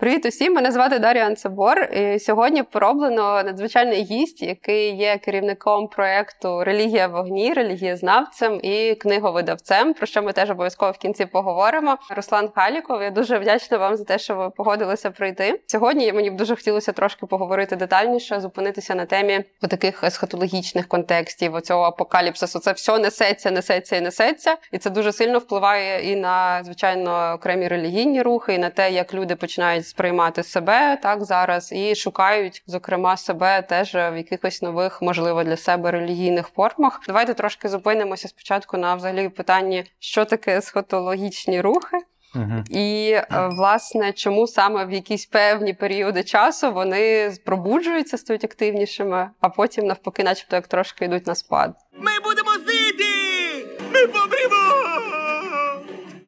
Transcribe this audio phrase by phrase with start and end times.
[0.00, 0.54] Привіт усім!
[0.54, 1.78] Мене звати Дар'я Анцебор.
[1.82, 10.06] І Сьогодні пороблено надзвичайний гість, який є керівником проєкту Релігія вогні, релігієзнавцем і книговидавцем, про
[10.06, 11.98] що ми теж обов'язково в кінці поговоримо.
[12.16, 13.02] Руслан Халіков.
[13.02, 15.60] Я дуже вдячна вам за те, що ви погодилися прийти.
[15.66, 21.82] Сьогодні мені б дуже хотілося трошки поговорити детальніше, зупинитися на темі таких есхатологічних контекстів, оцього
[21.82, 22.58] апокаліпсису.
[22.58, 27.68] Це все несеться, несеться і несеться, і це дуже сильно впливає і на звичайно окремі
[27.68, 33.16] релігійні рухи, і на те, як люди починають сприймати себе так зараз і шукають, зокрема,
[33.16, 37.00] себе теж в якихось нових, можливо, для себе релігійних формах.
[37.06, 41.96] Давайте трошки зупинимося спочатку на взагалі питанні, що таке схотологічні рухи.
[42.34, 42.64] Угу.
[42.70, 49.48] І е, власне, чому саме в якісь певні періоди часу вони пробуджуються, стають активнішими, а
[49.48, 51.74] потім навпаки, начебто, як трошки йдуть на спад.
[51.98, 52.10] Ми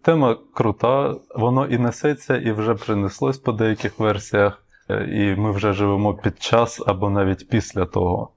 [0.02, 5.72] Тема крута, воно і несеться, і вже принеслось по деяких версіях, е, і ми вже
[5.72, 8.30] живемо під час або навіть після того.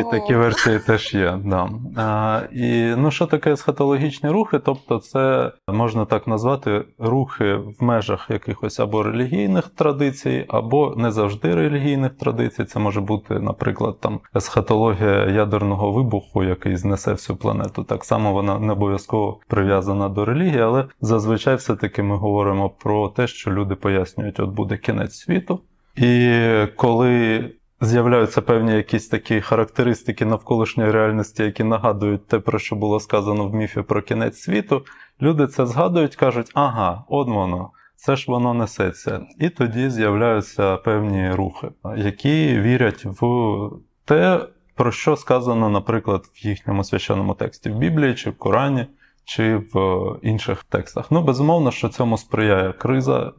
[0.00, 1.38] І такі версії теж є.
[1.44, 1.68] Да.
[1.96, 4.58] А, і ну, що таке есхатологічні рухи?
[4.58, 11.54] Тобто, це можна так назвати рухи в межах якихось або релігійних традицій, або не завжди
[11.54, 12.64] релігійних традицій.
[12.64, 17.84] Це може бути, наприклад, там есхатологія ядерного вибуху, який знесе всю планету.
[17.84, 23.26] Так само вона не обов'язково прив'язана до релігії, але зазвичай все-таки ми говоримо про те,
[23.26, 25.60] що люди пояснюють, от буде кінець світу.
[25.96, 26.40] І
[26.76, 27.50] коли
[27.82, 33.54] з'являються певні якісь такі характеристики навколишньої реальності, які нагадують те, про що було сказано в
[33.54, 34.82] міфі про кінець світу,
[35.22, 37.70] люди це згадують, кажуть, ага, от воно.
[37.96, 39.20] Це ж воно несеться.
[39.38, 43.70] І тоді з'являються певні рухи, які вірять в
[44.04, 44.40] те,
[44.74, 48.86] про що сказано, наприклад, в їхньому священному тексті в Біблії, чи в Корані,
[49.24, 51.10] чи в інших текстах.
[51.10, 53.32] Ну, безумовно, що цьому сприяє криза,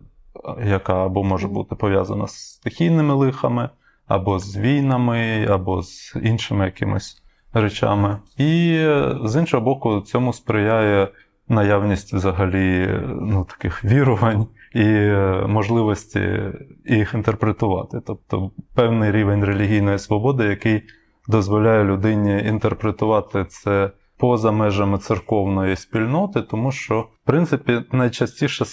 [0.65, 3.69] яка або може бути пов'язана з стихійними лихами,
[4.07, 7.23] або з війнами, або з іншими якимись
[7.53, 8.17] речами.
[8.37, 8.79] І
[9.23, 11.07] з іншого боку, цьому сприяє
[11.47, 14.85] наявність взагалі ну, таких вірувань і
[15.47, 16.39] можливості
[16.85, 18.01] їх інтерпретувати.
[18.07, 20.83] Тобто певний рівень релігійної свободи, який
[21.27, 28.65] дозволяє людині інтерпретувати це поза межами церковної спільноти, тому що, в принципі, найчастіше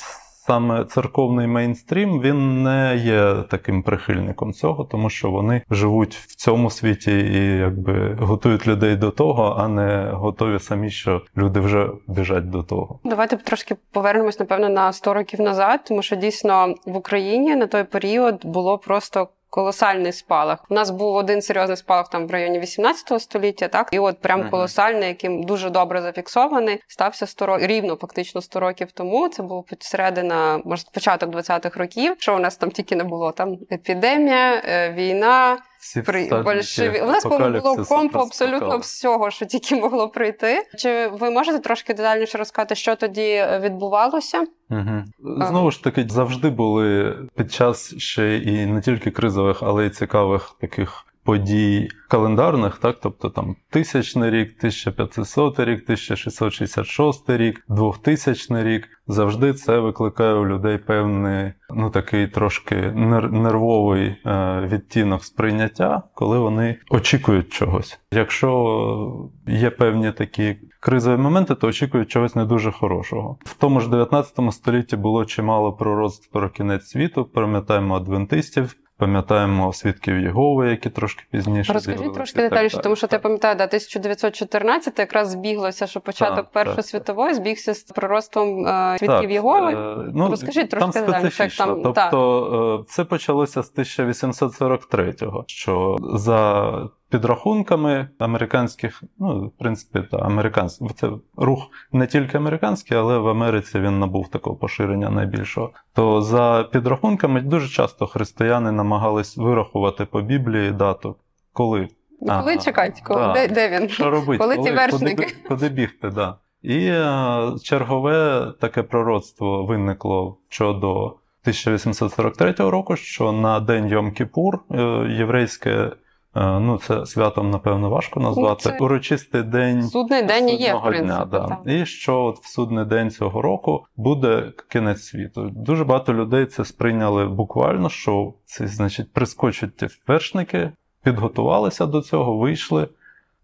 [0.50, 6.70] саме церковний мейнстрім він не є таким прихильником цього, тому що вони живуть в цьому
[6.70, 12.50] світі і якби готують людей до того, а не готові самі, що люди вже біжать
[12.50, 12.98] до того.
[13.04, 17.84] Давайте трошки повернемось, напевно, на 100 років назад, тому що дійсно в Україні на той
[17.84, 19.28] період було просто.
[19.50, 20.64] Колосальний спалах.
[20.70, 24.40] У нас був один серйозний спалах там в районі 18 століття, так і от прям
[24.40, 24.50] Мгм.
[24.50, 29.28] колосальний, яким дуже добре зафіксований, стався 100 років, рівно фактично 100 років тому.
[29.28, 32.14] Це був середина, може, початок 20-х років.
[32.18, 33.32] Що у нас там тільки не було?
[33.32, 37.00] Там епідемія, е, війна, Всі при большеві.
[37.00, 40.62] У нас було компо абсолютно всього, що тільки могло прийти.
[40.78, 44.44] Чи ви можете трошки детальніше розказати, що тоді е, відбувалося?
[44.70, 45.04] Угу.
[45.48, 50.56] Знову ж таки, завжди були під час ще і не тільки кризових, але й цікавих
[50.60, 58.88] таких подій календарних, так, тобто там тисячний рік, 1500 рік, 1666 рік, 2000 рік.
[59.06, 66.38] Завжди це викликає у людей певний, ну такий трошки нер- нервовий е, відтінок сприйняття, коли
[66.38, 68.00] вони очікують чогось.
[68.12, 73.38] Якщо є певні такі кризові моменти, то очікують чогось не дуже хорошого.
[73.44, 77.24] В тому ж 19 столітті було чимало пророцтв про кінець світу.
[77.24, 83.16] Пам'ятаємо адвентистів, пам'ятаємо свідків Єгови, які трошки пізніше Розкажіть трошки деталі, детальніше, тому що ти
[83.16, 88.66] я пам'ятаю, да, 1914 якраз збіглося, що початок Так, Першої так, світової збігся з проростом
[88.66, 89.72] е, свідків Так, Єгови.
[89.72, 96.72] е, Ну, Розкажіть там трошки детальніше, як там- тобто, це почалося з 1843-го, що за
[97.10, 103.80] підрахунками американських, ну, в принципі, та, американських, це рух не тільки американський, але в Америці
[103.80, 105.70] він набув такого поширення найбільшого.
[105.94, 111.16] То за підрахунками дуже часто християни намагались вирахувати по Біблії дату,
[111.52, 111.88] коли.
[112.22, 113.32] Ну, Коли Ага, чекать, коли, да.
[113.32, 113.88] де, де він?
[113.88, 114.38] Що робити?
[114.38, 115.14] Коли ці вершники?
[115.14, 116.36] Куди, куди бігти, да.
[116.62, 121.04] І е, чергове таке пророцтво виникло щодо
[121.42, 125.90] 1843 року, що на день Йом-Кіпур е, єврейське,
[126.34, 128.62] ну це святом, напевно, важко назвати.
[128.62, 129.82] це Урочистий день.
[129.82, 131.06] Судний день є, в принципі.
[131.06, 131.48] дня, да.
[131.48, 131.58] так.
[131.66, 135.50] І що от в судний день цього року буде кінець світу.
[135.52, 140.72] Дуже багато людей це сприйняли буквально, що це значить прискочать ті вершники,
[141.02, 142.88] підготувалися до цього, вийшли.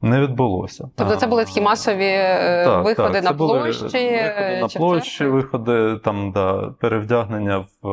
[0.03, 0.89] не відбулося.
[0.97, 3.82] Тобто це були такі масові е, Так, виходи так, на площі.
[3.82, 7.91] Виходи на площі, виходи там, да, перевдягнення в е,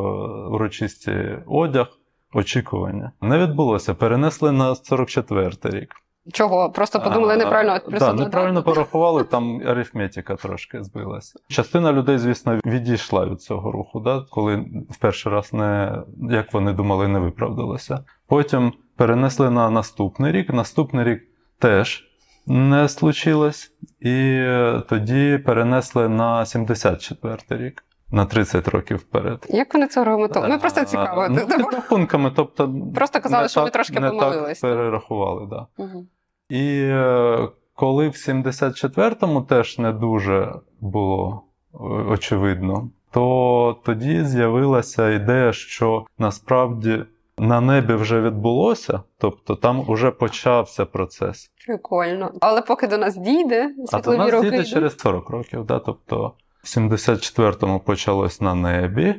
[0.48, 1.86] урочисті одяг,
[2.34, 3.12] очікування.
[3.20, 5.94] Не відбулося, перенесли на 44-й рік.
[6.32, 6.70] Чого?
[6.70, 11.38] Просто подумали А, неправильно да, неправильно порахували, там арифметика трошки збилася.
[11.48, 14.56] Частина людей, звісно, відійшла від цього руху, да, коли
[14.90, 18.04] в перший раз не, як вони думали, не виправдалося.
[18.26, 20.52] Потім перенесли на наступний рік.
[20.52, 21.22] Наступний рік
[21.58, 22.04] теж
[22.46, 23.72] не случилось.
[24.00, 29.46] І е, тоді перенесли на 74 рік, на 30 років вперед.
[29.48, 30.52] Як вони це аргументували?
[30.52, 31.26] Ну просто цікаво.
[31.30, 35.48] Ну, підрахунками, тобто Просто казали, що так- трошки не помилились, Так перерахували, так.
[35.78, 35.84] Да.
[35.84, 36.06] Мгм.
[36.48, 41.42] І е, коли в 74-му теж не дуже було
[41.74, 41.78] е,
[42.08, 47.04] очевидно, то тоді з'явилася ідея, що насправді
[47.38, 51.50] на небі вже відбулося, тобто там вже почався процес.
[51.66, 52.32] Прикольно.
[52.40, 55.64] Але поки до нас дійде, А до нас дійде через 40 років.
[55.64, 55.78] Да?
[55.78, 56.32] Тобто
[56.64, 59.14] в 74-му почалось на небі,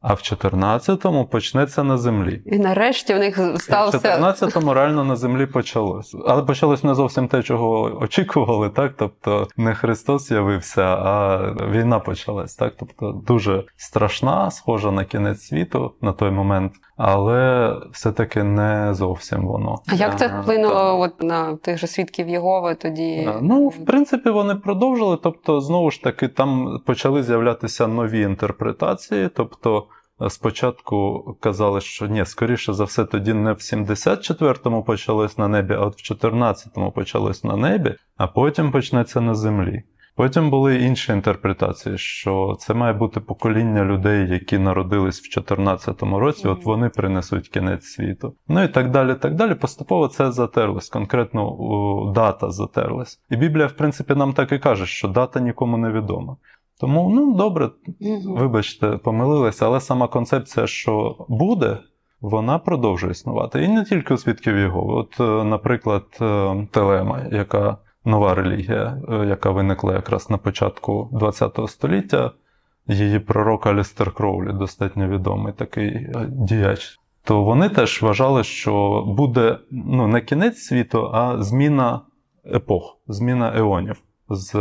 [0.00, 2.42] а в 14-му почнеться на землі.
[2.46, 6.16] І нарешті в них В 14-му реально на землі почалось.
[6.26, 8.92] Але почалось не зовсім те, чого очікували, так?
[8.98, 11.38] Тобто не Христос з'явився, а
[11.70, 12.54] війна почалась.
[12.54, 12.72] Так?
[12.78, 19.78] Тобто дуже страшна, схожа на кінець світу на той момент, але все-таки не зовсім воно.
[19.86, 23.10] А як це Е, вплинуло от на тих же свідків Єгови тоді?
[23.12, 25.18] Е, Ну, в принципі, вони продовжили.
[25.22, 29.28] Тобто, знову ж таки, там почали з'являтися нові інтерпретації.
[29.36, 29.84] Тобто,
[30.28, 35.80] спочатку казали, що ні, скоріше за все, тоді не в 74-му почалось на небі, а
[35.80, 39.82] от в 14-му почалось на небі, а потім почнеться на землі.
[40.18, 46.48] Потім були інші інтерпретації, що це має бути покоління людей, які народились в 14-му році,
[46.48, 48.34] от вони принесуть кінець світу.
[48.48, 49.14] Ну і так далі.
[49.14, 49.54] так далі.
[49.54, 53.20] Поступово це затерлось, конкретно дата затерлась.
[53.30, 56.36] І Біблія, в принципі, нам так і каже, що дата нікому не відома.
[56.80, 57.70] Тому, ну добре,
[58.26, 61.78] вибачте, помилилися, але сама концепція, що буде,
[62.20, 63.64] вона продовжує існувати.
[63.64, 64.94] І не тільки у свідків Єгови.
[64.94, 71.68] От, е, наприклад, е, Телема, яка нова релігія, е, яка виникла якраз на початку ХХ
[71.68, 72.30] століття,
[72.86, 76.98] її пророк Алістер Кроулі, достатньо відомий такий діяч.
[77.24, 82.00] То вони теж вважали, що буде ну, не кінець світу, а зміна
[82.54, 84.02] епох, зміна еонів.
[84.28, 84.52] З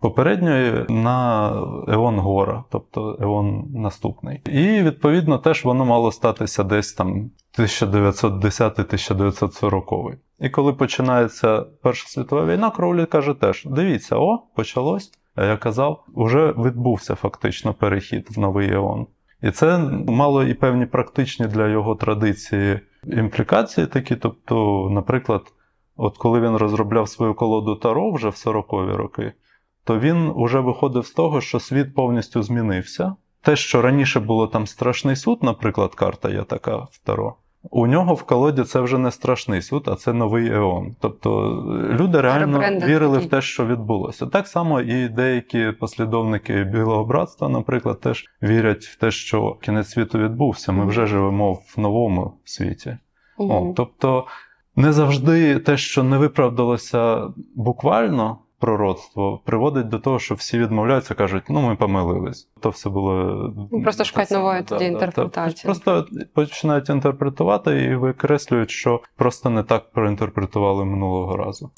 [0.00, 1.48] попередньої на
[1.88, 4.40] Еон Гора, тобто Еон наступний.
[4.46, 10.16] І відповідно теж воно мало статися десь там 1910-1940.
[10.40, 15.12] І коли починається Перша світова війна, Кроулі каже теж: дивіться, о, почалось.
[15.36, 19.06] Я казав, вже відбувся фактично перехід в новий Еон.
[19.42, 19.78] І це
[20.08, 24.16] мало і певні практичні для його традиції імплікації такі.
[24.16, 25.42] Тобто, наприклад,
[25.96, 29.32] от коли він розробляв свою колоду Таро вже в 40-ві роки,
[29.86, 33.14] то він уже виходив з того, що світ повністю змінився.
[33.42, 37.34] Те, що раніше було там страшний суд, наприклад, карта є така в Таро.
[37.70, 40.96] У нього в колоді це вже не страшний суд, а це новий еон.
[41.00, 41.48] Тобто
[41.90, 43.28] е, люди реально вірили такий.
[43.28, 44.26] в те, що відбулося.
[44.26, 50.18] Так само і деякі послідовники Білого братства, наприклад, теж вірять в те, що кінець світу
[50.18, 50.72] відбувся.
[50.72, 52.98] Ми вже живемо в новому світі.
[53.38, 54.24] О, тобто
[54.76, 61.44] не завжди те, що не виправдалося буквально пророцтво, приводить до того, що всі відмовляються, кажуть,
[61.48, 62.48] ну ми помилились.
[62.60, 63.14] То все було.
[63.72, 65.74] Ну, просто шукати шукають нової да, тоді да, інтерпретації.
[65.74, 65.80] та.
[65.80, 71.70] Просто починають інтерпретувати і викреслюють, що просто не так проінтерпретували минулого разу.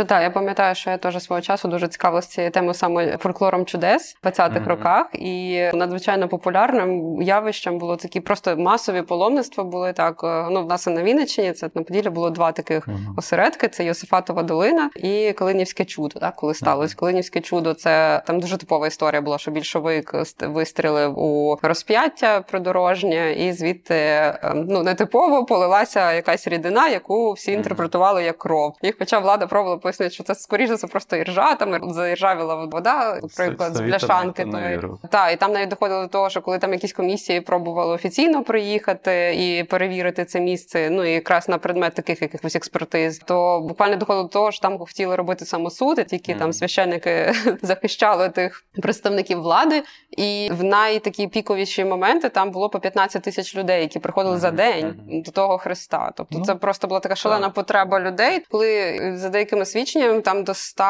[0.00, 3.64] Що так, я пам'ятаю, що я теж свого часу дуже цікавилася цією темою саме фольклором
[3.66, 4.68] чудес в 20-х Мгм.
[4.68, 10.20] роках, і надзвичайно популярним явищем було такі просто масові паломництва були так.
[10.24, 13.14] е, Ну, в нас і на Вінниччині це на Поділі було два таких Мгм.
[13.18, 16.20] осередки: це Йосифатова долина і Калинівське чудо.
[16.20, 21.18] Так, коли сталося Калинівське чудо, це там дуже типова історія була, що більшовик ст- вистрілив
[21.18, 28.38] у розп'яття придорожнє, і звідти е, ну нетипово полилася якась рідина, яку всі інтерпретували як
[28.38, 28.74] кров.
[28.82, 33.76] І хоча влада пробувала пояснити, що це скоріше це просто іржа, там заіржавіла вода, наприклад,
[33.76, 34.44] з бляшанки.
[35.10, 39.34] Так, і там навіть доходило до того, що коли там якісь комісії пробували офіційно приїхати
[39.36, 44.22] і перевірити це місце, ну і якраз на предмет таких якихось експертиз, то буквально доходило
[44.22, 46.52] до того, що там хотіли робити самосуд, і тільки там Мгм.
[46.52, 47.32] священники
[47.62, 49.82] захищали тих представників влади.
[50.10, 54.56] І в найтакі піковіші моменти там було по 15 тисяч людей, які приходили за Мгм,
[54.56, 55.22] день мгм.
[55.22, 56.12] до того Христа.
[56.16, 57.54] Тобто, Ну, це просто була така шалена так.
[57.54, 60.84] потреба людей, коли за деякими свідченнями свідченням там до 100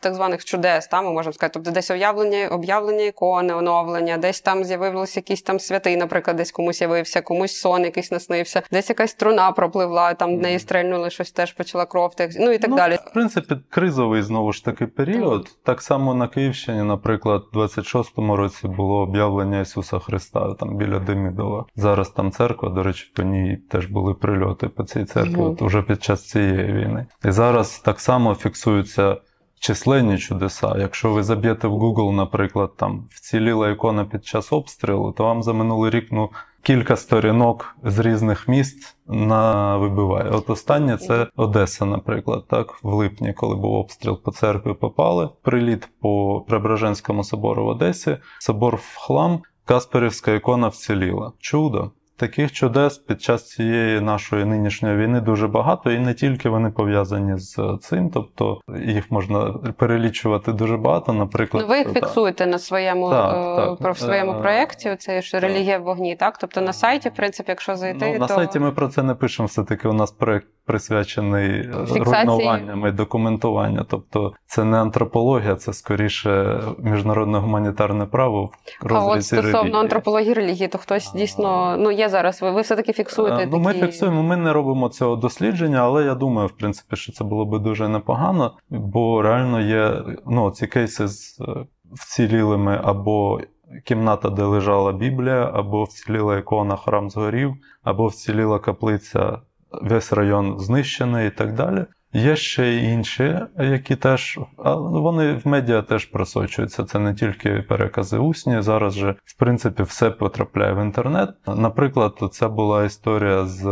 [0.00, 1.52] так званих чудес, та, ми можемо сказати.
[1.54, 6.80] Тобто десь об'явлення, об'явлення ікони, оновлення, десь там з'явився якийсь там святий, наприклад, десь комусь
[6.80, 11.52] явився, комусь сон якийсь наснився, десь якась струна пропливла, там в неї стрельнули щось теж
[11.52, 12.98] почала кров, ну і так ну, далі.
[13.06, 15.48] В принципі, кризовий знову ж таки період.
[15.64, 21.64] Так само на Київщині, наприклад, у 26-му році було об'явлення Ісуса Христа там біля Демідова.
[21.76, 25.52] Зараз там церква, до речі, по ній теж були прильоти по цій церкві, Мгм.
[25.52, 27.06] от уже під час цієї війни.
[27.24, 29.16] І зараз так само фіксуються.
[29.58, 30.74] Численні чудеса.
[30.78, 35.52] Якщо ви заб'єте в Google, наприклад, там вціліла ікона під час обстрілу, то вам за
[35.52, 36.30] минулий рік ну,
[36.62, 40.30] кілька сторінок з різних міст на вибиває.
[40.30, 45.28] От останнє це Одеса, наприклад, так, в липні, коли був обстріл по церкві, попали.
[45.42, 51.32] Приліт по Преображенському собору в Одесі, собор в хлам, Касперівська ікона вціліла.
[51.38, 51.90] Чудо.
[52.18, 57.38] Таких чудес під час цієї нашої нинішньої війни дуже багато, і не тільки вони пов'язані
[57.38, 61.12] з цим, тобто їх можна перелічувати дуже багато.
[61.12, 63.78] Наприклад, Ну, ви їх фіксуєте на своєму Так, е, так.
[63.78, 64.96] про в своєму Е, проєкті.
[64.98, 66.38] Це ж релігія в вогні, так?
[66.38, 69.14] Тобто на сайті, в принципі, якщо зайти, Ну, на то сайті ми про це не
[69.14, 69.46] пишемо.
[69.46, 73.86] Все-таки у нас проект присвячений руйнуванням і документуванню.
[73.88, 78.50] Тобто це не антропологія, це скоріше міжнародне гуманітарне право
[78.82, 79.80] в а от стосовно релігії.
[79.80, 82.42] антропології релігії, то хтось дійсно ну є зараз.
[82.42, 86.04] Ви, ви все таки фіксуєте Е, Ну, ми фіксуємо, ми не робимо цього дослідження, але
[86.04, 90.66] я думаю, в принципі, що це було би дуже непогано, бо реально є ну, ці
[90.66, 93.40] кейси з е, вцілілими або
[93.84, 99.38] кімната, де лежала Біблія, або вціліла ікона, храм згорів, або вціліла каплиця,
[99.82, 101.84] весь район знищений і так далі.
[102.12, 106.84] Є ще й інші, які теж, а вони в медіа теж просочуються.
[106.84, 108.62] Це не тільки перекази усні.
[108.62, 111.30] Зараз же, в принципі, все потрапляє в інтернет.
[111.46, 113.64] Наприклад, це була історія з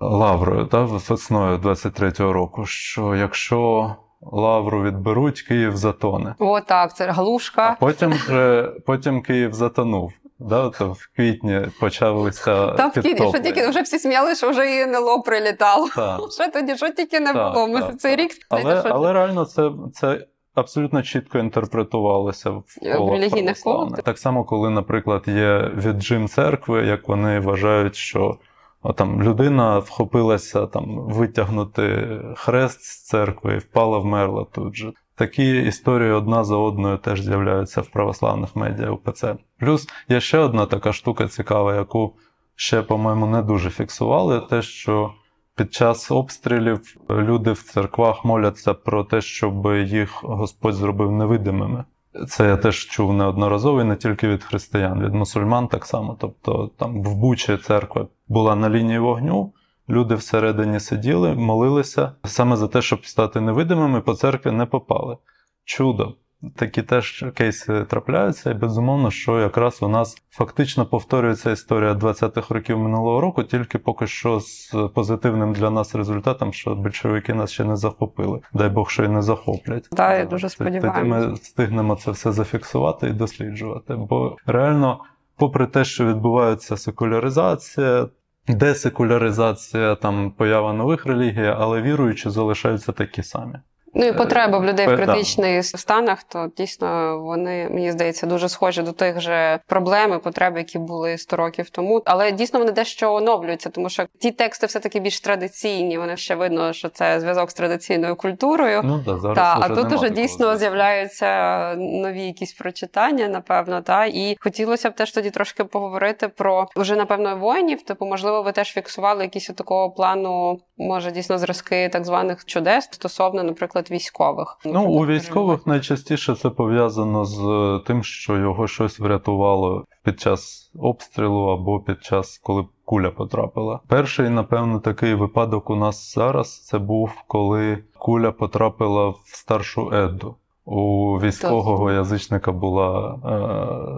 [0.00, 2.66] Лаврою та весною 23-го року.
[2.66, 3.90] Що якщо
[4.20, 6.34] Лавру відберуть, Київ затоне.
[6.38, 7.76] О, так, це А галушка.
[7.80, 10.12] потім вже потім Київ затонув.
[10.48, 14.76] Да, то в квітні почалися Та в кіні, що тільки вже всі сміяли, що вже
[14.76, 15.88] і НЛО прилітало.
[15.96, 16.20] Так.
[16.32, 17.68] Що тоді, що тільки не Так, було.
[17.68, 18.20] Ми так, цей так.
[18.20, 24.02] рік Але, що але реально це, це абсолютно чітко інтерпретувалося в В релігійних колах?
[24.02, 28.38] Так само, коли, наприклад, є віджим церкви, як вони вважають, що
[28.82, 34.92] о, там, людина вхопилася там, витягнути хрест з церкви і впала, вмерла тут же.
[35.14, 39.36] Такі історії одна за одною теж з'являються в православних медіа УПЦ.
[39.58, 42.16] Плюс є ще одна така штука цікава, яку
[42.54, 45.12] ще, по-моєму, не дуже фіксували, те, що
[45.56, 51.84] під час обстрілів люди в церквах моляться про те, щоб їх Господь зробив невидимими.
[52.28, 56.16] Це я теж чув неодноразово, і не тільки від християн, від мусульман так само.
[56.20, 59.52] Тобто там в Бучі церква була на лінії вогню,
[59.88, 65.16] люди всередині сиділи, молилися саме за те, щоб стати невидимими, по церкві не попали.
[65.64, 66.14] Чудо.
[66.56, 72.78] Такі теж кейси трапляються, і безумовно, що якраз у нас фактично повторюється історія 20-х років
[72.78, 77.76] минулого року, тільки поки що з позитивним для нас результатом, що більшовики нас ще не
[77.76, 78.40] захопили.
[78.54, 79.88] Дай Бог, що й не захоплять.
[79.92, 81.04] Да, я дуже т- Тоді сподіваюся.
[81.28, 83.94] ми встигнемо це все зафіксувати і досліджувати.
[83.94, 84.98] Бо реально,
[85.36, 88.06] попри те, що відбувається секуляризація,
[88.48, 93.54] десекуляризація, там поява нових релігій, але віруючі залишаються такі самі.
[93.94, 95.04] Ну і потреба в людей в Е, да.
[95.04, 100.56] критичних станах, то дійсно вони, мені здається, дуже схожі до тих же проблем і потреб,
[100.56, 102.02] які були 100 років тому.
[102.04, 105.98] Але дійсно вони дещо оновлюються, тому що ті тексти все таки більш традиційні.
[105.98, 108.80] Вони ще видно, що це зв'язок з традиційною культурою.
[108.84, 114.36] Ну, да, зараз Та, а тут уже дійсно з'являються нові якісь прочитання, напевно, та і
[114.40, 117.82] хотілося б теж тоді трошки поговорити про вже напевно воїнів.
[117.82, 123.42] Типу, можливо, ви теж фіксували якісь такого плану, може дійсно зразки так званих чудес стосовно,
[123.42, 124.58] наприклад, військових.
[124.64, 130.70] Ну, у військових найчастіше це пов'язано з е, тим, що його щось врятувало під час
[130.78, 133.80] обстрілу або під час, коли куля потрапила.
[133.88, 140.34] Перший, напевно, такий випадок у нас зараз це був, коли куля потрапила в старшу Едду.
[140.64, 143.18] У військового язичника була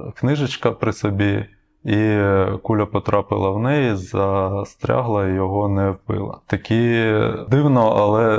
[0.08, 1.46] е, книжечка при собі,
[1.84, 2.18] і
[2.62, 6.38] куля потрапила в неї, застрягла і його не вбила.
[6.46, 7.12] Такі
[7.48, 8.36] дивно, але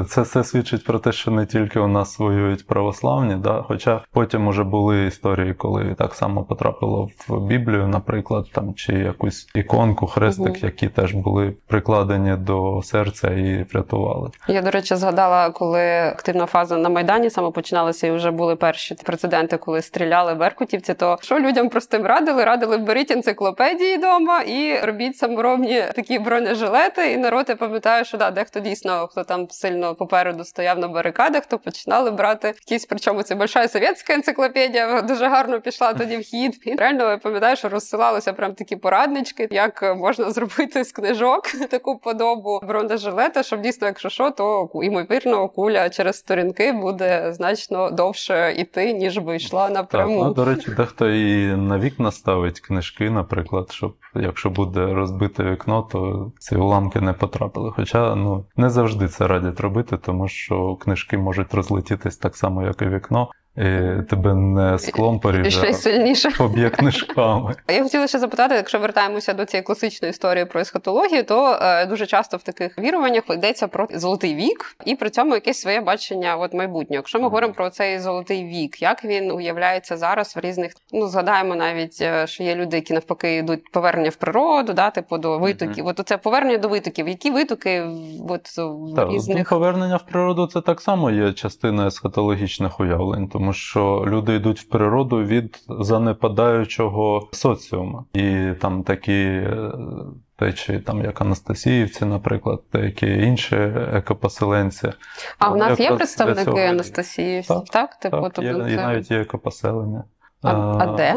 [0.00, 3.64] е, це все свідчить про те, що не тільки у нас воюють православні, да?
[3.68, 9.48] хоча потім уже були історії, коли так само потрапило в Біблію, наприклад, там чи якусь
[9.54, 10.56] іконку, хрестик, Мгм.
[10.62, 14.30] які теж були прикладені до серця і врятували.
[14.48, 18.94] Я, до речі, згадала, коли активна фаза на Майдані саме починалася, і вже були перші
[19.04, 20.94] прецеденти, коли стріляли беркутівці.
[20.94, 22.44] То що людям простим радили?
[22.44, 27.12] Радили беріть енциклопедії вдома і робіть саморобні такі бронежилети.
[27.12, 31.46] І народ, я пам'ятаю, що да, дехто дійсно, хто там сильно попереду стояв на барикадах,
[31.46, 36.60] то починали брати якісь, причому це большая совєтська енциклопедія дуже гарно пішла тоді в хід.
[36.64, 41.98] І реально я пам'ятаю, що розсилалися прям такі пораднички, як можна зробити з книжок таку
[41.98, 48.92] подобу бронежилета, щоб дійсно, якщо що, то ймовірно куля через сторінки буде значно довше йти,
[48.92, 50.24] ніж би йшла Так, напряму.
[50.24, 52.75] ну, до речі, дехто і на вікна ставить книжки,
[53.10, 57.72] наприклад, щоб якщо буде розбите вікно, то ці уламки не потрапили.
[57.76, 62.82] Хоча ну не завжди це радять робити, тому що книжки можуть розлетітись так само, як
[62.82, 63.30] і вікно,
[64.10, 66.30] тебе не склом поріже, сильніше.
[66.30, 67.54] поб'є книжками.
[67.68, 72.06] Я хотіла ще запитати, якщо вертаємося до цієї класичної історії про есхатологію, то е, дуже
[72.06, 76.54] часто в таких віруваннях йдеться про золотий вік і при цьому якесь своє бачення от
[76.54, 76.98] майбутнього.
[76.98, 81.54] Якщо ми говоримо про цей золотий вік, як він уявляється зараз в різних, ну згадаємо
[81.54, 85.86] навіть, е, що є люди, які навпаки йдуть повернення в природу, да, типу до витоків.
[85.86, 87.08] От це повернення до витоків.
[87.08, 87.84] Які витоки
[88.28, 93.28] от в Так, ну, різних повернення в природу це так само є частина есхатологічних уявлень,
[93.28, 98.04] тому що люди йдуть в природу від занепадаючого соціуму.
[98.12, 99.72] І там такі е,
[100.36, 103.56] течії, там як Анастасіївці, наприклад, деякі інші
[103.92, 104.92] екопоселенці.
[105.38, 109.20] а в нас є представники Анастасіївців, Так, Так, типу, Так, є, тобто і навіть є
[109.20, 110.04] екопоселення.
[110.42, 111.14] А- а де?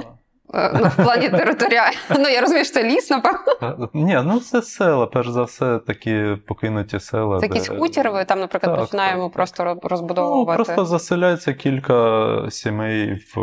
[0.53, 1.97] Е, ну, в плані територіально.
[2.19, 3.89] Ну я розумію, що це ліс, напевно.
[3.93, 7.39] Ні, ну це села, перш за все, такі покинуті села.
[7.39, 11.53] Це якісь де- хутір, ви там, наприклад, Так, починаємо так, просто ро- Ну, просто заселяється
[11.53, 13.39] кілька сімей в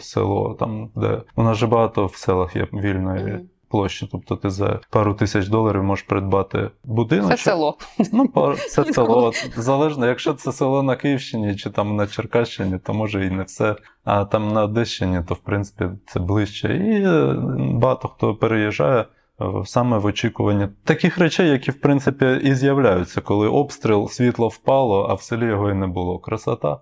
[0.00, 3.40] село, там, де у нас же багато в селах є вільної Мгм.
[3.68, 4.08] Площі.
[4.12, 7.30] Тобто ти за пару тисяч доларів можеш придбати будинок.
[7.30, 7.76] Це село.
[8.12, 9.32] Ну, пар- це село.
[9.56, 13.76] Залежно, якщо це село на Київщині чи там на Черкащині, то може і не все.
[14.04, 16.68] А там на Одещині, то в принципі це ближче.
[16.76, 17.34] І е,
[17.74, 19.04] багато хто переїжджає.
[19.40, 25.06] е, Саме в очікуванні таких речей, які в принципі і з'являються, коли обстріл, світло впало,
[25.10, 26.18] а в селі його і не було.
[26.18, 26.80] Красота.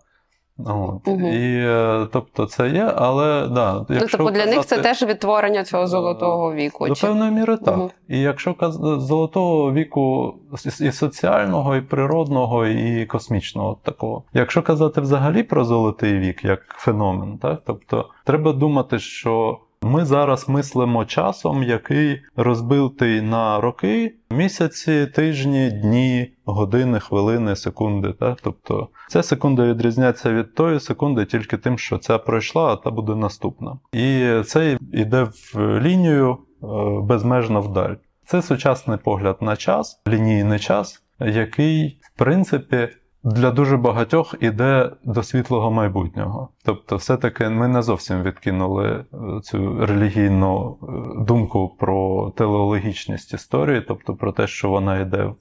[0.59, 1.09] От.
[1.09, 1.29] Угу.
[1.29, 5.65] І е, тобто це є, але да, Ну, якщо тобто для них це теж відтворення
[5.65, 6.89] цього золотого віку.
[6.89, 7.07] до Чи...
[7.07, 7.79] певної міри так.
[7.79, 7.91] Угу.
[8.09, 10.35] І якщо каз- золотого віку
[10.81, 14.23] і соціального, і природного, і космічного такого.
[14.33, 20.49] Якщо казати взагалі про золотий вік як феномен, так тобто треба думати, що ми зараз
[20.49, 28.12] мислимо часом, який розбитий на роки, місяці, тижні, дні, години, хвилини, секунди.
[28.12, 28.38] Так?
[28.42, 33.14] Тобто ця секунда відрізняється від тої секунди тільки тим, що ця пройшла, а та буде
[33.14, 33.79] наступна.
[33.92, 35.22] І це йде
[35.55, 36.66] в лінію е,
[37.03, 37.94] безмежно вдаль.
[38.27, 42.88] Це сучасний погляд на час, лінійний час, який, в принципі,
[43.27, 46.49] для дуже багатьох іде до світлого майбутнього.
[46.65, 49.05] Тобто, все-таки ми не зовсім відкинули е,
[49.43, 50.87] цю релігійну е,
[51.25, 55.33] думку про телеологічність історії, тобто про те, що вона йде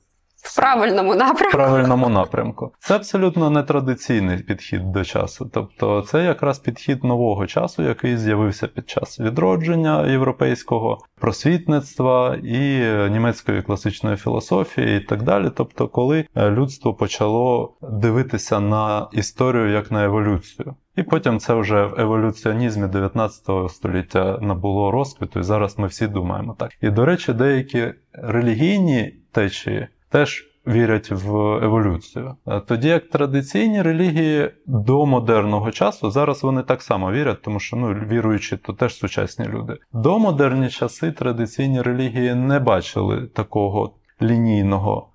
[0.45, 1.49] В правильному напрямку.
[1.49, 2.71] в правильному напрямку.
[2.79, 5.49] Це абсолютно нетрадиційний підхід до часу.
[5.53, 12.79] Тобто, це якраз підхід нового часу, який з'явився під час відродження європейського просвітництва і
[13.10, 15.51] німецької класичної філософії, і так далі.
[15.55, 20.75] Тобто, коли е, людство почало дивитися на історію як на еволюцію.
[20.95, 26.55] І потім це вже в еволюціонізмі 19 століття набуло розквіту, і зараз ми всі думаємо
[26.60, 26.71] так.
[26.81, 32.36] І, до речі, деякі релігійні течії теж вірять в еволюцію.
[32.47, 37.78] Е, Тоді як традиційні релігії до модерного часу, зараз вони так само вірять, тому що
[37.78, 39.78] ну, віруючі то теж сучасні люди.
[39.93, 43.93] До модерні часи традиційні релігії не бачили такого.
[44.21, 45.08] Лінійного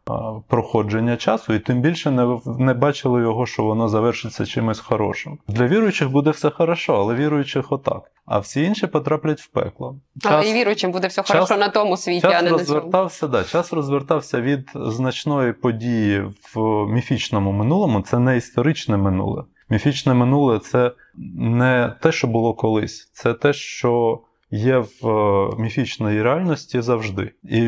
[0.48, 5.38] проходження часу, і тим більше не, не бачили його, що воно завершиться чимось хорошим.
[5.48, 8.02] Для віруючих буде все хорошо, але віруючих отак.
[8.26, 9.96] А всі інші потраплять в пекло.
[10.24, 13.08] Але і віруючим буде все час- хорошо на тому світі, а Час не на цьому.
[13.28, 16.22] да, час розвертався від значної події
[16.54, 18.00] в міфічному минулому.
[18.00, 19.44] Це не історичне минуле.
[19.68, 20.92] Міфічне минуле це
[21.38, 27.32] не те, що було колись, це те, що є в е, міфічної реальності завжди.
[27.42, 27.60] І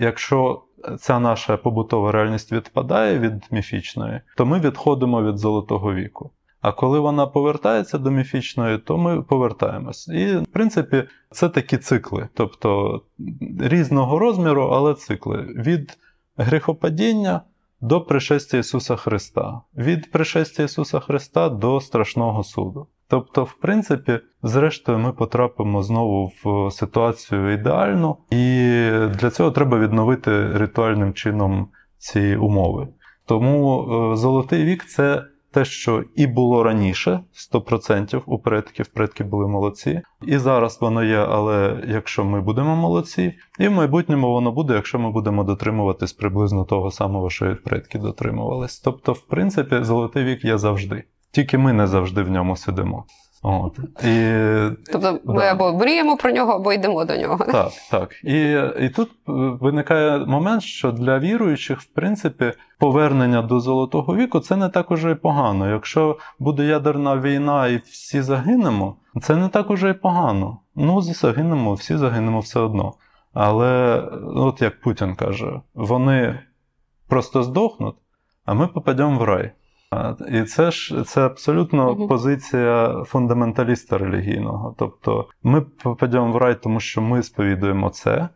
[0.00, 0.62] якщо
[0.98, 6.30] ця наша побутова реальність відпадає від міфічної, то ми відходимо від золотого віку.
[6.60, 10.08] А коли вона повертається до міфічної, то ми повертаємось.
[10.08, 13.00] І, в принципі, це такі цикли, тобто
[13.60, 15.98] різного розміру, але цикли від
[16.36, 17.40] гріхопадіння
[17.80, 22.86] до пришестя Ісуса Христа, від пришестя Ісуса Христа до страшного суду.
[23.08, 28.36] Тобто, в принципі, зрештою, ми потрапимо знову в ситуацію ідеальну, і
[29.20, 32.88] для цього треба відновити ритуальним чином ці умови.
[33.26, 37.20] Тому е, золотий вік це те, що і було раніше
[37.52, 40.02] 100% у предків, предки були молодці.
[40.26, 44.98] І зараз воно є, але якщо ми будемо молодці, і в майбутньому воно буде, якщо
[44.98, 48.80] ми будемо дотримуватись приблизно того самого, що і предки дотримувались.
[48.80, 51.04] Тобто, в принципі, золотий вік є завжди.
[51.34, 53.04] Тільки ми не завжди в ньому сидимо.
[53.42, 53.78] От.
[54.04, 54.32] І
[54.92, 55.52] Тобто ми Да.
[55.52, 57.44] або мріємо про нього, або йдемо до нього.
[57.52, 58.24] Так, так.
[58.24, 64.40] І, і тут е, виникає момент, що для віруючих, в принципі, повернення до золотого віку
[64.40, 65.70] це не так уже і погано.
[65.70, 70.58] Якщо буде ядерна війна і всі загинемо, це не так уже і погано.
[70.76, 72.94] Ну, загинемо, всі загинемо все одно.
[73.32, 74.02] Але,
[74.36, 76.38] от як Путін каже, вони
[77.08, 77.96] просто здохнуть,
[78.44, 79.52] а ми попадемо в рай.
[80.32, 84.74] І це ж це абсолютно позиція фундаменталіста релігійного.
[84.78, 88.28] Тобто ми попадемо в рай, тому що ми сповідуємо це,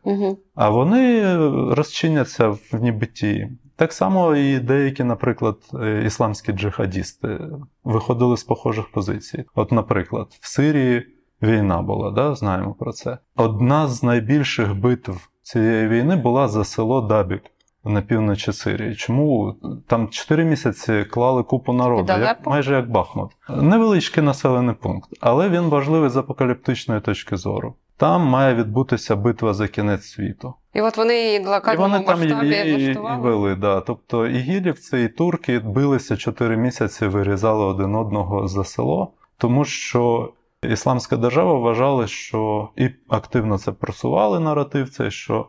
[0.55, 1.37] а вони
[1.75, 3.49] розчиняться в нібитті.
[3.77, 7.41] Так само і деякі, наприклад, е, ісламські джихадісти
[7.85, 9.45] виходили з похожих позицій.
[9.55, 11.07] От, наприклад, в Сирії
[11.43, 12.35] війна була, да?
[12.35, 13.19] знаємо про це.
[13.37, 17.43] Одна з найбільших битв цієї війни була за село Дабік
[17.85, 18.95] на півночі Сирії.
[18.95, 19.55] Чому
[19.87, 23.31] там 4 місяці клали купу народу, як, майже як Бахмут.
[23.49, 27.75] Невеличкий населений пункт, але він важливий з апокаліптичної точки зору.
[27.97, 30.55] Там має відбутися битва за кінець світу.
[30.75, 33.55] І от вони її І локальному вони там масштабі і, вели.
[33.55, 33.81] Да.
[33.81, 40.33] Тобто і гілівці, і турки билися 4 місяці, вирізали один одного за село, тому що
[40.63, 45.47] Ісламська держава вважала, що і активно це просували наратив, цей, що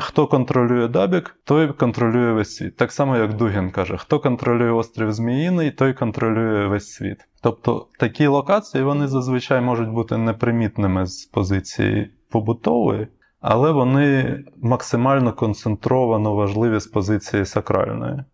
[0.00, 2.76] хто контролює Дабік, той контролює весь світ.
[2.76, 7.28] Так само, як Дугін каже, хто контролює острів Зміїний, той контролює весь світ.
[7.42, 13.08] Тобто такі локації вони зазвичай можуть бути непримітними з позиції побутової,
[13.40, 18.24] але вони максимально концентровано важливі з позиції сакральної.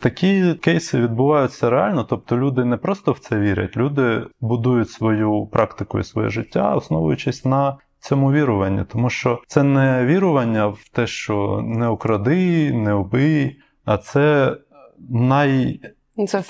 [0.00, 5.98] Такі кейси відбуваються реально, тобто люди не просто в це вірять, люди будують свою практику
[5.98, 11.62] і своє життя, основуючись на цьому віруванні, тому що це не вірування в те, що
[11.64, 14.56] не укради, не убий, а це
[15.10, 15.80] най...
[16.28, 16.42] Це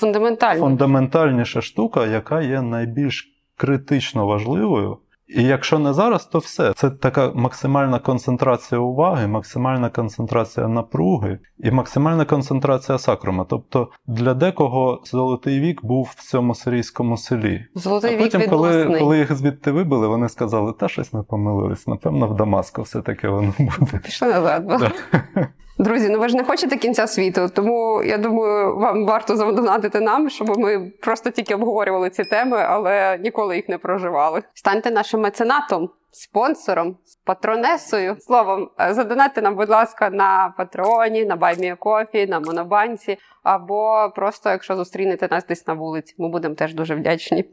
[0.59, 4.97] фундаментальніша штука, яка є найбільш критично важливою.
[5.27, 6.73] І якщо не зараз, то все.
[6.73, 13.45] Це така максимальна концентрація уваги, максимальна концентрація напруги і максимальна концентрація сакрума.
[13.49, 17.65] Тобто для декого золотий вік був в цьому сирійському селі.
[17.75, 18.99] Золотий а вік потім, коли, відносний.
[18.99, 21.87] коли їх звідти вибили, вони сказали, та щось ми помилились.
[21.87, 23.97] Напевно, в Дамаску все-таки воно буде.
[24.03, 24.93] Пішли назад.
[25.77, 30.29] Друзі, ну ви ж не хочете кінця світу, тому я думаю, вам варто задонатити нам,
[30.29, 34.43] щоб ми просто тільки обговорювали ці теми, але ніколи їх не проживали.
[34.53, 38.15] Станьте нашим меценатом, спонсором, патронесою.
[38.19, 44.75] Словом, е, задонатьте нам, будь ласка, на Патреоні, на Байміокофі, на Монобанці, або просто якщо
[44.75, 47.45] зустрінете нас десь на вулиці, ми будемо теж дуже вдячні.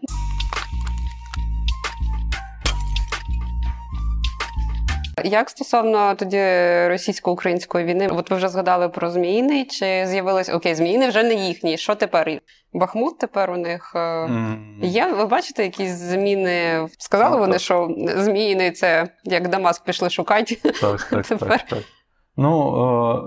[5.24, 6.42] Як стосовно тоді
[6.88, 11.78] російсько-української війни, от ви вже згадали про Зміїний, чи з'явилось окей, Зміїний вже не їхній.
[11.78, 12.40] Що тепер?
[12.72, 14.28] Бахмут тепер у них е,
[14.82, 15.06] є.
[15.06, 16.88] Ви бачите якісь зміни?
[16.98, 17.60] Сказали вони, так.
[17.60, 20.54] що Зміїний це як Дамаск пішли шукати.
[20.80, 21.48] Так, так, Тепер.
[21.48, 21.84] так, так.
[22.36, 22.74] Ну,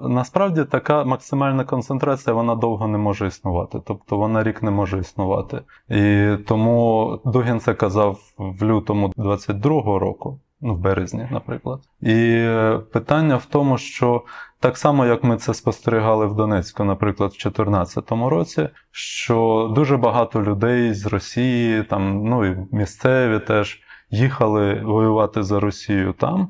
[0.05, 3.79] е, насправді така максимальна концентрація вона довго не може існувати.
[3.85, 5.61] Тобто вона рік не може існувати.
[5.89, 11.79] І тому Дугін це казав в лютому 22-го року, ну, в березні, наприклад.
[12.01, 14.23] І е, питання в тому, що
[14.59, 20.41] так само, як ми це спостерігали в Донецьку, наприклад, в 2014 році, що дуже багато
[20.41, 26.47] людей з Росії, там, ну і місцеві теж їхали воювати за Росію там е,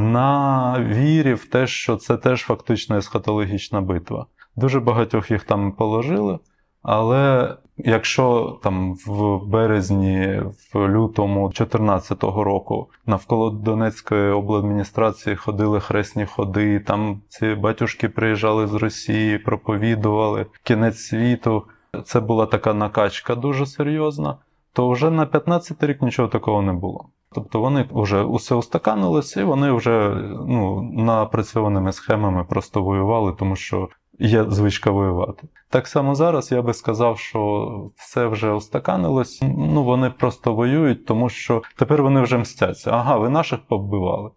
[0.00, 4.26] на вірі в те, що це теж фактично есхатологічна битва.
[4.56, 6.38] Дуже багатьох їх там положили,
[6.82, 10.42] але якщо там в березні,
[10.74, 18.74] в лютому 2014 року навколо Донецької обладміністрації ходили хресні ходи, там ці батюшки приїжджали з
[18.74, 21.62] Росії, проповідували кінець світу.
[22.04, 24.36] Це була така накачка дуже серйозна.
[24.72, 27.08] То вже на 15 рік нічого такого не було.
[27.34, 30.10] Тобто вони вже усе устаканилось, і вони вже
[30.48, 35.48] ну, напрацьованими схемами просто воювали, тому що є звичка воювати.
[35.68, 39.42] Так само зараз я би сказав, що все вже устаканилось.
[39.42, 42.90] Ну вони просто воюють, тому що тепер вони вже мстяться.
[42.90, 44.30] Ага, ви наших побивали.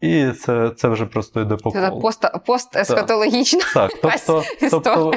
[0.00, 2.00] І це, це вже просто йде по Це колу.
[2.00, 3.60] пост, постескатологічна.
[3.74, 5.10] Так, тобто, тобто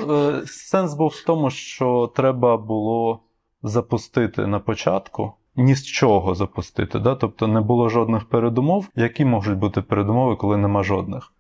[0.44, 3.20] е, сенс був в тому, що треба було
[3.64, 5.34] запустити на початку.
[5.56, 7.16] Ні з чого запустити, да?
[7.16, 8.90] тобто не було жодних передумов.
[8.96, 11.34] Які можуть бути передумови, коли нема жодних?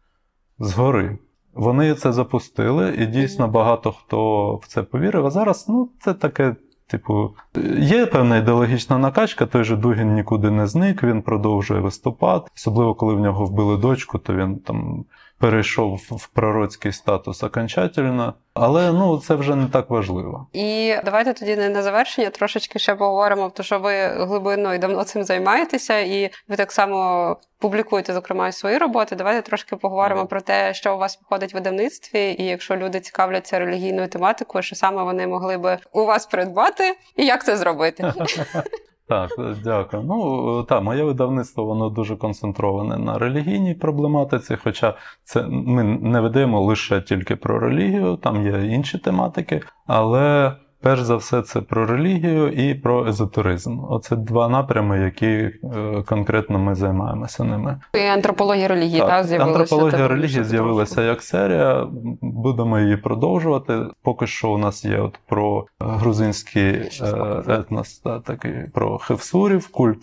[0.60, 1.18] Згори.
[1.54, 5.26] Вони це запустили, і дійсно багато хто в це повірив.
[5.26, 6.56] А зараз ну, це таке.
[6.88, 7.36] Типу,
[7.80, 12.50] є певна ідеологічна накачка, той же Дугін нікуди не зник, він продовжує виступати.
[12.56, 15.06] Особливо, коли в нього вбили дочку, то він там
[15.44, 18.34] перейшов в пророцький статус окончательно.
[18.54, 20.48] Але ну це вже не так важливо.
[20.54, 25.04] І давайте тоді не на завершення трошечки ще поговоримо, тому що ви глибинно і давно
[25.04, 29.16] цим займаєтеся, і ви так само публікуєте, зокрема, і свої роботи.
[29.16, 30.28] Давайте трошки поговоримо Мгм.
[30.28, 34.76] про те, що у вас виходить в видавництві, і якщо люди цікавляться релігійною тематикою, що
[34.76, 38.14] саме вони могли би у вас придбати, і як це зробити.
[39.14, 39.32] Так,
[39.64, 40.04] дякую.
[40.04, 46.62] Ну так, моє видавництво воно дуже концентроване на релігійній проблематиці, хоча це ми не ведемо
[46.62, 50.52] лише тільки про релігію, там є інші тематики, але
[50.84, 53.80] перш за все це про релігію і про езотеризм.
[53.90, 55.52] Оце два напрями, які е,
[56.06, 57.80] конкретно ми займаємося ними.
[57.94, 59.60] І антропологія релігії Так, та з'явилася.
[59.60, 61.88] антропологія релігії з'явилася як серія.
[62.22, 63.80] Будемо її продовжувати.
[64.02, 70.00] Поки що у нас є от про грузинський е, етнос, та, такий про хевсурів, культ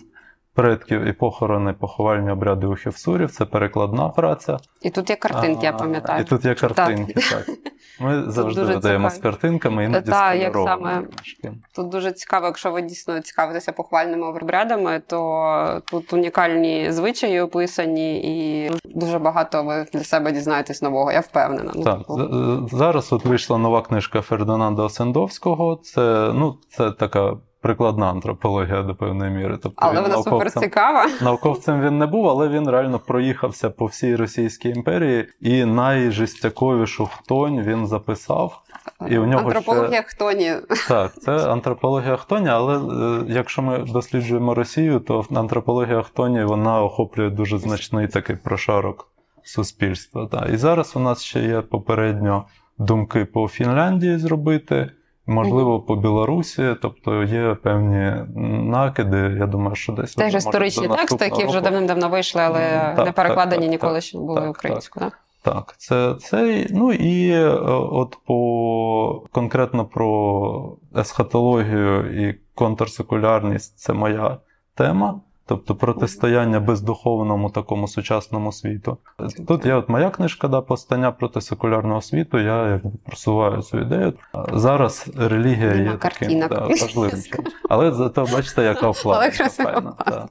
[0.53, 3.31] предків і похорони, поховальні обряди у хевсурів.
[3.31, 4.57] Це перекладна праця.
[4.81, 6.21] І тут є картинки, я пам'ятаю.
[6.21, 7.49] І тут є картинки, так.
[8.01, 11.03] Ми завжди видаємо з картинками, іноді Та, як саме.
[11.75, 18.71] Тут дуже цікаво, якщо ви дійсно цікавитеся похвальними обрядами, то тут унікальні звичаї описані, і
[18.85, 21.11] дуже багато ви для себе дізнаєтесь нового.
[21.11, 21.71] Я впевнена.
[21.83, 21.99] Так,
[22.71, 25.79] зараз от вийшла нова книжка Фердинанда Осендовського.
[25.83, 29.57] Це, ну, це така прикладна антропологія до певної міри.
[29.63, 31.07] Тобто Але вона супер цікава.
[31.21, 37.61] науковцем він не був, але він реально проїхався по всій Російській імперії і найжестяковішу хтонь
[37.61, 38.61] він записав.
[39.09, 40.53] І у нього Антропологія хтоні.
[40.87, 47.29] Так, це антропологія хтоні, але е, якщо ми досліджуємо Росію, то антропологія хтоні вона охоплює
[47.29, 49.07] дуже значний такий прошарок
[49.43, 50.27] суспільства.
[50.27, 50.49] Так.
[50.53, 52.45] І зараз у нас ще є попередньо
[52.77, 54.91] думки по Фінляндії зробити,
[55.31, 58.13] можливо, по Білорусі, тобто є певні
[58.69, 59.35] накиди.
[59.39, 63.55] Я думаю, що десь Теж історичні тексти, які вже давним-давно вийшли, але так, не перекладені
[63.55, 64.03] так, так, ніколи так.
[64.03, 65.05] ще були Так, українською.
[65.05, 65.19] Так?
[65.43, 67.49] Так, це, це ну і е,
[67.91, 74.37] от по конкретно про есхатологію і контрсекулярність це моя
[74.75, 75.21] тема.
[75.51, 78.97] Тобто протистояння бездуховному такому сучасному світу.
[79.47, 82.39] Тут є от моя книжка да, постання проти секулярного світу.
[82.39, 84.13] Я якби просуваю цю ідею.
[84.53, 87.19] Зараз релігія Нема є таким да, важливим.
[87.69, 90.27] Але зато бачите, яка оплата.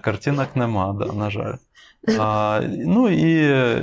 [0.00, 1.54] Картинок нема, да, на жаль.
[2.18, 3.30] А, ну і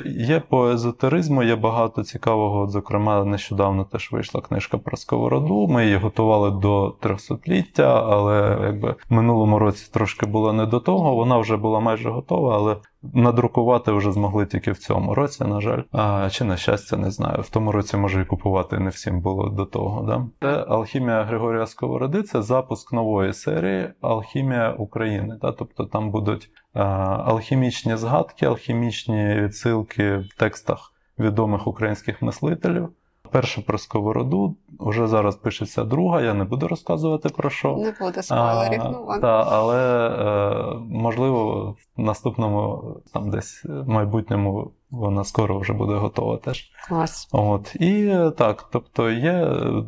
[0.06, 2.62] є по езотеризму, є багато цікавого.
[2.62, 5.68] От, Зокрема, нещодавно теж вийшла книжка про сковороду.
[5.68, 11.16] Ми її готували до 300-ліття, але якби минулому році трошки було не до того.
[11.16, 12.78] Вона вже була майже готова, але
[13.14, 15.82] надрукувати вже змогли тільки в цьому році, на жаль.
[15.92, 17.42] А, чи на щастя, не знаю.
[17.42, 20.06] В тому році може і купувати не всім було до того.
[20.08, 20.28] Да?
[20.42, 25.38] Це алхімія Григорія Сковороди, це запуск нової серії Алхімія України.
[25.42, 25.52] Да?
[25.52, 26.84] Тобто там будуть а,
[27.26, 32.90] алхімічні згадки, алхімічні відсилки в текстах відомих українських мислителів.
[33.32, 37.78] Перша про сковороду, вже зараз пишеться друга, я не буду розказувати про що.
[37.78, 38.82] Не буде спойлерів.
[38.84, 39.22] Ну, ладно.
[39.22, 46.72] та, але е, можливо в наступному там десь майбутньому вона скоро вже буде готова теж.
[46.88, 47.30] Клас.
[47.32, 49.84] От і е, так, тобто є е,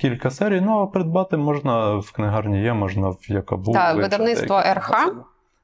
[0.00, 0.60] кілька серій.
[0.60, 3.72] Ну а придбати можна в книгарні, є, можна в Якабу.
[3.72, 4.92] Так, видавництво «РХ».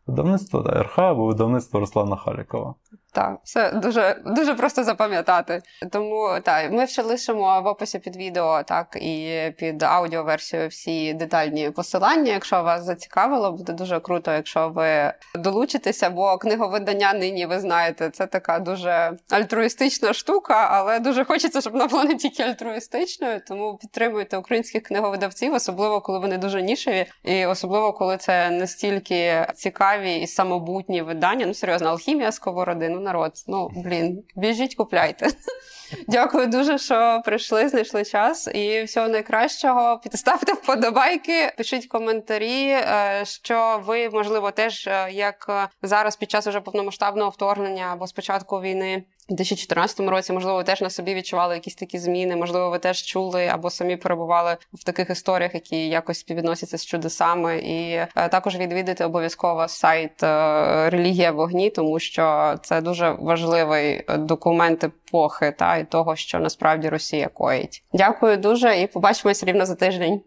[0.06, 2.74] Видавництво да, РХ або видавництво Руслана Халікова.
[3.12, 5.62] Так, все дуже дуже просто запам'ятати.
[5.90, 11.70] Тому так, ми ще лишимо в описі під відео, так і під аудіоверсією всі детальні
[11.70, 12.33] посилання.
[12.33, 18.27] Якщо вас зацікавило, буде дуже круто, якщо ви долучитеся, бо книговидання нині, ви знаєте, це
[18.27, 23.40] така дуже альтруїстична штука, але дуже хочеться, щоб вона була не тільки альтруїстичною.
[23.49, 30.16] Тому підтримуйте українських книговидавців, особливо коли вони дуже нішеві, і особливо коли це настільки цікаві
[30.16, 31.46] і самобутні видання.
[31.46, 32.88] Ну серйозно, алхімія сковороди.
[33.00, 35.28] Народ, ну блін, біжіть, купляйте.
[36.08, 38.48] Дякую дуже, що прийшли, знайшли час.
[38.54, 40.00] І всього найкращого.
[40.02, 46.46] Підставте вподобайки, пишіть коментарі, е, що ви, можливо, теж е, як е, зараз під час
[46.46, 49.04] уже повномасштабного вторгнення або спочатку війни.
[49.30, 53.02] У 2014 році, можливо, ви теж на собі відчували якісь такі зміни, можливо, ви теж
[53.02, 57.58] чули або самі перебували в таких історіях, які якось співвідносяться з чудесами.
[57.58, 64.16] І е, також відвідати обов'язково сайт е, Релігія вогні, тому що це дуже важливий е,
[64.16, 67.82] документ епохи та і того, що насправді Росія коїть.
[67.92, 70.20] Дякую дуже і побачимось рівно за тиждень.